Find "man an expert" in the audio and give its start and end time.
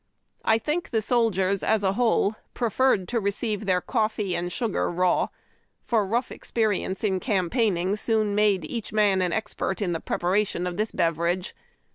8.91-9.79